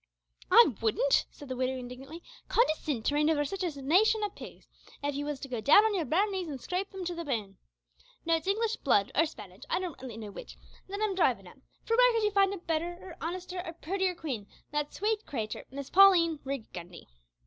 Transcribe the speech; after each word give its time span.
"I 0.49 0.73
wouldn't," 0.81 1.27
said 1.29 1.47
the 1.47 1.55
widow 1.55 1.77
indignantly, 1.77 2.23
"condescind 2.49 3.05
to 3.05 3.13
reign 3.13 3.29
over 3.29 3.45
sitch 3.45 3.63
a 3.63 3.81
nation 3.83 4.21
o' 4.23 4.31
pigs, 4.31 4.67
av 5.03 5.13
ye 5.13 5.23
was 5.23 5.39
to 5.41 5.47
go 5.47 5.61
down 5.61 5.85
on 5.85 5.93
yer 5.93 6.05
bare 6.05 6.27
knees 6.27 6.49
an' 6.49 6.57
scrape 6.57 6.89
them 6.89 7.05
to 7.05 7.13
the 7.13 7.23
bone. 7.23 7.57
No, 8.25 8.35
it's 8.35 8.47
English 8.47 8.77
blood, 8.77 9.11
or 9.13 9.27
Spanitch, 9.27 9.63
I 9.69 9.77
don't 9.79 9.93
rightly 10.01 10.17
know 10.17 10.31
which, 10.31 10.57
that 10.87 11.01
I'm 11.03 11.13
drivin' 11.13 11.45
at, 11.45 11.59
for 11.85 11.95
where 11.95 12.13
could 12.13 12.23
ye 12.23 12.31
find 12.31 12.51
a 12.51 12.57
better, 12.57 12.93
or 12.99 13.15
honester, 13.21 13.61
or 13.63 13.73
purtier 13.73 14.15
queen 14.15 14.45
than 14.71 14.85
that 14.87 14.91
swate 14.91 15.23
creetur, 15.27 15.65
Miss 15.69 15.91
Pauline 15.91 16.39
Rig 16.43 16.73
Gundy?" 16.73 17.05